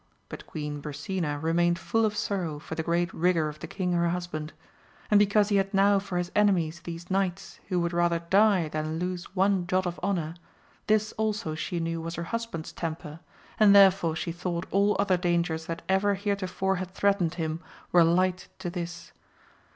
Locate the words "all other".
14.71-15.17